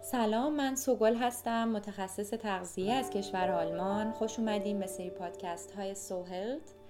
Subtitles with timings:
[0.00, 4.12] سلام من سوگل هستم متخصص تغذیه از کشور آلمان.
[4.12, 6.81] خوش اومدیم به سری پادکست های سوهلت.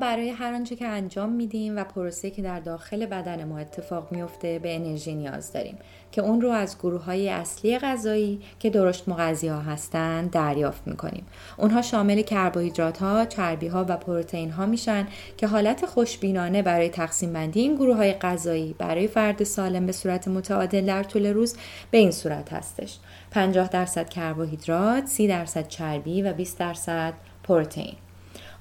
[0.00, 4.58] برای هر آنچه که انجام میدیم و پروسه که در داخل بدن ما اتفاق میفته
[4.58, 5.78] به انرژی نیاز داریم
[6.12, 11.26] که اون رو از گروه های اصلی غذایی که درشت مغذی ها هستند دریافت می‌کنیم.
[11.56, 17.32] اونها شامل کربوهیدرات ها، چربی ها و پروتئین ها میشن که حالت خوشبینانه برای تقسیم
[17.32, 21.56] بندی این گروه های غذایی برای فرد سالم به صورت متعادل در طول روز
[21.90, 22.98] به این صورت هستش.
[23.30, 27.96] 50 درصد کربوهیدرات، 30 درصد چربی و 20 درصد پروتئین.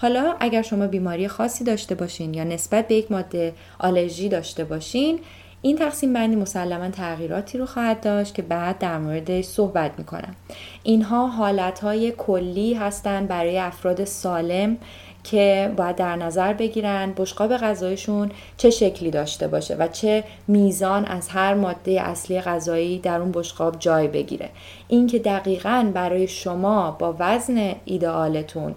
[0.01, 5.19] حالا اگر شما بیماری خاصی داشته باشین یا نسبت به یک ماده آلرژی داشته باشین
[5.61, 10.35] این تقسیم بندی مسلما تغییراتی رو خواهد داشت که بعد در موردش صحبت می‌کنم.
[10.83, 14.77] اینها حالتهای کلی هستند برای افراد سالم
[15.23, 21.29] که باید در نظر بگیرن بشقاب غذایشون چه شکلی داشته باشه و چه میزان از
[21.29, 24.49] هر ماده اصلی غذایی در اون بشقاب جای بگیره.
[24.87, 28.75] اینکه دقیقا برای شما با وزن ایدئالتون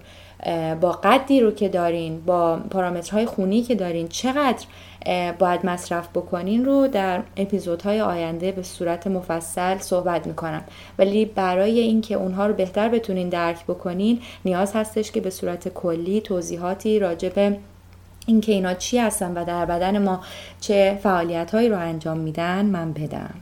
[0.81, 4.65] با قدی رو که دارین با پارامترهای خونی که دارین چقدر
[5.39, 10.63] باید مصرف بکنین رو در اپیزودهای آینده به صورت مفصل صحبت می‌کنم.
[10.99, 16.21] ولی برای اینکه اونها رو بهتر بتونین درک بکنین نیاز هستش که به صورت کلی
[16.21, 17.57] توضیحاتی راجع به
[18.25, 20.21] اینکه اینا چی هستن و در بدن ما
[20.59, 23.33] چه فعالیت هایی رو انجام میدن من بدم.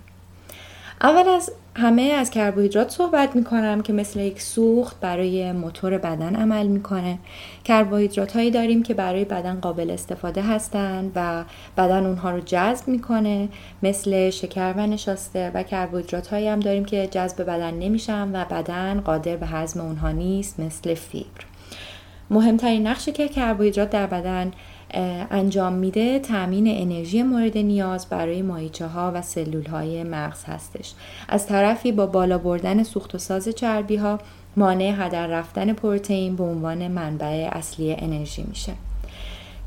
[1.03, 6.35] اول از همه از کربوهیدرات صحبت می کنم که مثل یک سوخت برای موتور بدن
[6.35, 7.19] عمل می‌کنه.
[7.63, 11.43] کربوهیدرات هایی داریم که برای بدن قابل استفاده هستند و
[11.77, 13.49] بدن اونها رو جذب می‌کنه
[13.83, 19.01] مثل شکر و نشاسته و کربوهیدرات هایی هم داریم که جذب بدن نمیشن و بدن
[19.01, 21.45] قادر به هضم اونها نیست مثل فیبر.
[22.29, 24.51] مهمترین نقشی که کربوهیدرات در بدن
[25.31, 30.93] انجام میده تامین انرژی مورد نیاز برای مایچه ها و سلول های مغز هستش.
[31.29, 34.19] از طرفی با بالا بردن سوخت و ساز چربی ها
[34.57, 38.73] مانع هدر رفتن پروتئین به عنوان منبع اصلی انرژی میشه.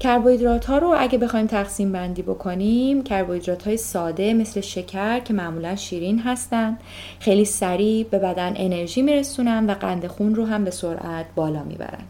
[0.01, 5.77] کربوهیدرات ها رو اگه بخوایم تقسیم بندی بکنیم کربوهیدرات های ساده مثل شکر که معمولا
[5.77, 6.81] شیرین هستند
[7.21, 12.05] خیلی سریع به بدن انرژی میرسونن و قند خون رو هم به سرعت بالا می‌برن.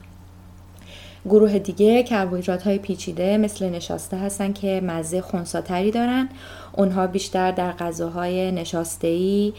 [1.24, 6.28] گروه دیگه کربوهیدرات های پیچیده مثل نشاسته هستن که مزه خونساتری دارن
[6.72, 9.52] اونها بیشتر در غذاهای نشاسته‌ای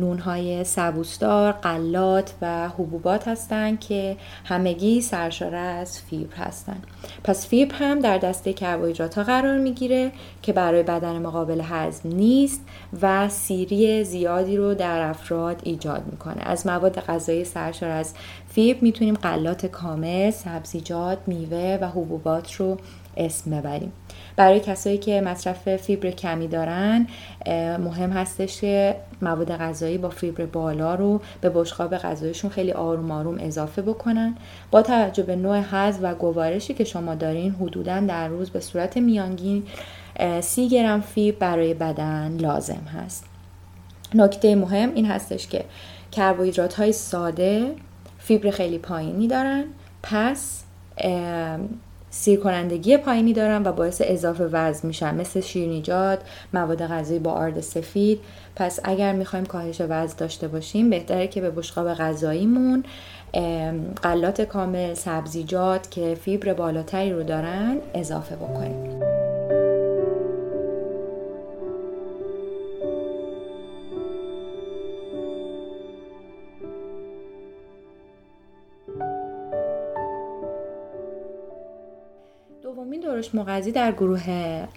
[0.00, 6.86] نونهای سبوسدار، قلات و حبوبات هستند که همگی سرشار از فیبر هستند.
[7.24, 10.12] پس فیبر هم در دسته کربوهیدرات ها قرار می‌گیره
[10.42, 12.60] که برای بدن مقابل هضم نیست
[13.02, 16.42] و سیری زیادی رو در افراد ایجاد می‌کنه.
[16.42, 18.14] از مواد غذایی سرشار از
[18.48, 20.30] فیبر می‌تونیم قلات کامل،
[20.74, 22.76] سبزیجات، میوه و حبوبات رو
[23.16, 23.92] اسم ببریم.
[24.36, 27.06] برای کسایی که مصرف فیبر کمی دارن
[27.78, 33.36] مهم هستش که مواد غذایی با فیبر بالا رو به بشقاب غذایشون خیلی آروم آروم
[33.40, 34.34] اضافه بکنن.
[34.70, 38.96] با توجه به نوع حز و گوارشی که شما دارین حدودا در روز به صورت
[38.96, 39.62] میانگین
[40.40, 43.24] سی گرم فیبر برای بدن لازم هست.
[44.14, 45.64] نکته مهم این هستش که
[46.12, 47.72] کربوهیدرات های ساده
[48.18, 49.64] فیبر خیلی پایینی دارن.
[50.04, 50.64] پس
[52.10, 56.18] سیر کنندگی پایینی دارن و باعث اضافه وزن میشن مثل شیرینیجات
[56.54, 58.20] مواد غذایی با آرد سفید.
[58.56, 62.84] پس اگر می‌خوایم کاهش وزن داشته باشیم بهتره که به بشقاب غذاییمون
[64.02, 69.13] غلات کامل سبزیجات که فیبر بالاتری رو دارن اضافه بکنیم.
[83.02, 84.22] درشت مغذی در گروه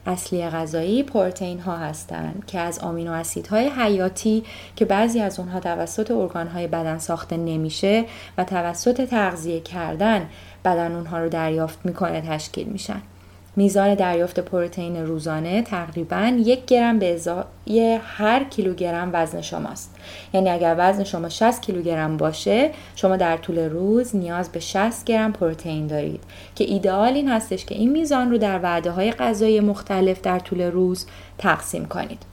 [0.05, 4.43] اصلی غذایی پروتئین ها هستند که از آمینو اسیدهای حیاتی
[4.75, 8.05] که بعضی از اونها توسط ارگان های بدن ساخته نمیشه
[8.37, 10.29] و توسط تغذیه کردن
[10.65, 13.01] بدن اونها رو دریافت می‌کنه تشکیل میشن.
[13.57, 19.95] میزان دریافت پروتئین روزانه تقریبا یک گرم به ازای هر کیلوگرم وزن شماست.
[20.33, 25.33] یعنی اگر وزن شما 60 کیلوگرم باشه شما در طول روز نیاز به 60 گرم
[25.33, 26.23] پروتئین دارید.
[26.55, 30.61] که ایدئال این هستش که این میزان رو در وعده های غذایی مختلف در طول
[30.61, 31.05] روز
[31.37, 32.23] تقسیم کنید.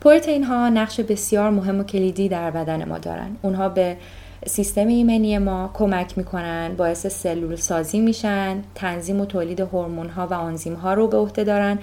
[0.00, 3.36] پروتئین ها نقش بسیار مهم و کلیدی در بدن ما دارن.
[3.42, 3.96] اونها به
[4.46, 10.34] سیستم ایمنی ما کمک می‌کنن باعث سلول سازی میشن تنظیم و تولید هورمون ها و
[10.34, 11.78] آنزیم ها رو به عهده دارن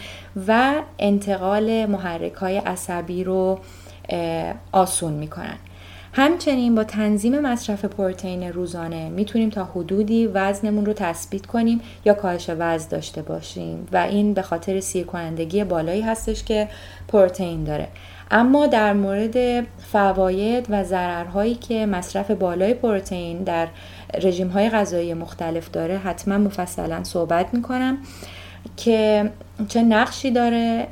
[0.48, 3.60] و انتقال محرک های عصبی رو
[4.72, 5.58] آسون می‌کنن.
[6.14, 12.50] همچنین با تنظیم مصرف پروتئین روزانه می‌تونیم تا حدودی وزنمون رو تثبیت کنیم یا کاهش
[12.50, 16.68] وزن داشته باشیم و این به خاطر سیر کنندگی بالایی هستش که
[17.08, 17.88] پروتئین داره.
[18.32, 23.68] اما در مورد فواید و ضررهایی که مصرف بالای پروتئین در
[24.24, 27.98] رژیم های غذایی مختلف داره حتما مفصلا صحبت می‌کنم
[28.78, 29.30] که
[29.68, 30.88] چه نقشی داره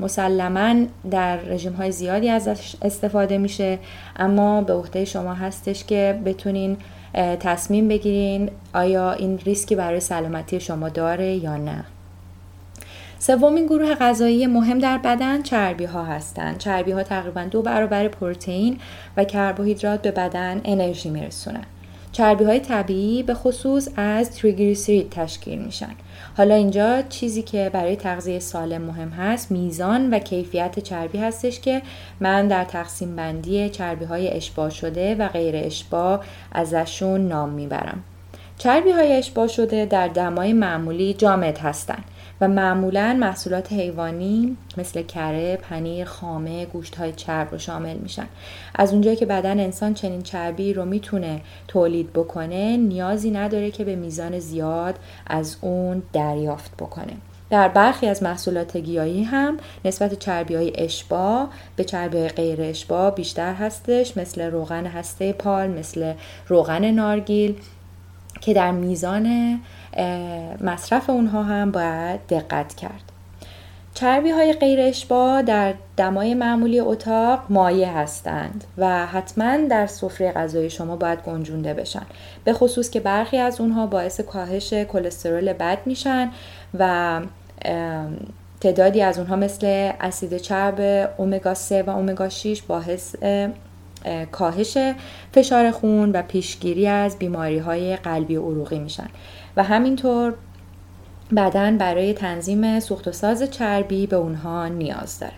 [0.00, 3.78] مسلما در رژیم های زیادی ازش استفاده میشه
[4.16, 6.76] اما به عهده شما هستش که بتونین
[7.40, 11.84] تصمیم بگیرین آیا این ریسکی برای سلامتی شما داره یا نه.
[13.26, 16.58] سومین گروه غذایی مهم در بدن چربی ها هستند.
[16.58, 18.78] چربی ها تقریبا دو برابر پروتئین
[19.16, 21.64] و کربوهیدرات به بدن انرژی میرسونن.
[22.12, 25.90] چربی های طبیعی به خصوص از تریگلیسیرید تشکیل میشن.
[26.36, 31.82] حالا اینجا چیزی که برای تغذیه سالم مهم هست میزان و کیفیت چربی هستش که
[32.20, 36.20] من در تقسیم بندی چربی های اشباع شده و غیر اشباع
[36.52, 38.04] ازشون نام می‌برم.
[38.58, 42.04] چربی های اشباع شده در دمای معمولی جامد هستند
[42.46, 48.26] معمولا محصولات حیوانی مثل کره، پنیر، خامه، گوشت های چرب رو شامل میشن.
[48.74, 53.96] از اونجایی که بدن انسان چنین چربی رو می‌تونه تولید بکنه نیازی نداره که به
[53.96, 57.12] میزان زیاد از اون دریافت بکنه.
[57.50, 63.10] در برخی از محصولات گیاهی هم نسبت چربی های اشبا به چربی های غیر اشبا
[63.10, 66.12] بیشتر هستش مثل روغن هسته پال مثل
[66.48, 67.56] روغن نارگیل.
[68.44, 69.60] که در میزان
[70.60, 73.12] مصرف اونها هم باید دقت کرد.
[73.94, 80.70] چربی های غیر اشبا در دمای معمولی اتاق مایع هستند و حتما در سفره غذای
[80.70, 82.06] شما باید گنجونده بشن.
[82.44, 86.30] به خصوص که برخی از اونها باعث کاهش کلسترول بد میشن
[86.78, 87.20] و
[88.60, 93.16] تعدادی از اونها مثل اسید چرب اومگا 3 و اومگا 6 باعث
[94.32, 94.78] کاهش
[95.32, 99.08] فشار خون و پیشگیری از بیماری های قلبی و عروقی میشن
[99.56, 100.34] و همینطور
[101.36, 105.32] بدن برای تنظیم سوخت و ساز چربی به اونها نیاز داره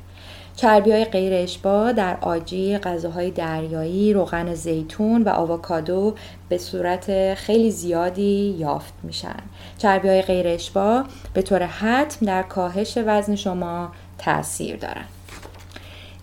[0.56, 6.14] چربی های غیر اشبا در آجی، غذاهای دریایی، روغن زیتون و آووکادو
[6.48, 9.40] به صورت خیلی زیادی یافت میشن.
[9.78, 11.04] چربی های غیر اشبا
[11.34, 15.04] به طور حتم در کاهش وزن شما تاثیر دارن.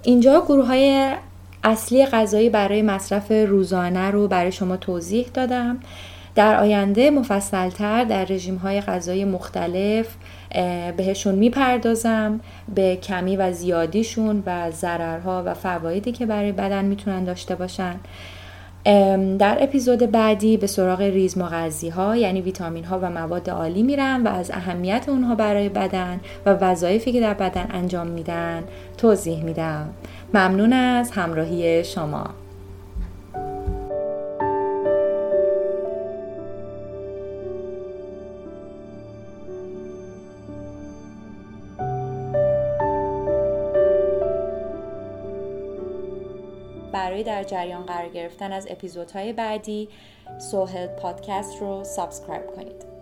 [0.04, 1.14] اینجا گروه های
[1.64, 5.80] اصلی غذایی برای مصرف روزانه رو برای شما توضیح دادم.
[6.36, 10.08] در آینده مفصلتر در رژیم های غذایی مختلف
[10.98, 12.40] بهشون می‌پردازم
[12.76, 17.96] به کمی و زیادیشون و ضررها و فوایدی که برای بدن می‌تونن داشته باشن.
[19.40, 24.26] در اپیزود بعدی به سراغ ریز مغذی ها یعنی ویتامین ها و مواد عالی میرم
[24.26, 28.64] و از اهمیت اونها برای بدن و وظایفی که در بدن انجام میدن
[28.98, 29.90] توضیح میدم.
[30.34, 32.43] ممنون از همراهی شما.
[47.14, 49.90] برای در جریان قرار گرفتن از اپیزودهای بعدی
[50.52, 52.93] سوهل پادکست رو سابسکرایب کنید.